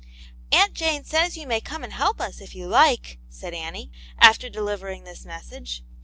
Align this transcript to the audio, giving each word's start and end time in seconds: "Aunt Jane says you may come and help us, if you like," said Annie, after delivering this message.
"Aunt 0.51 0.73
Jane 0.73 1.03
says 1.05 1.37
you 1.37 1.45
may 1.45 1.61
come 1.61 1.83
and 1.83 1.93
help 1.93 2.19
us, 2.19 2.41
if 2.41 2.55
you 2.55 2.67
like," 2.67 3.19
said 3.29 3.53
Annie, 3.53 3.91
after 4.17 4.49
delivering 4.49 5.03
this 5.03 5.25
message. 5.25 5.83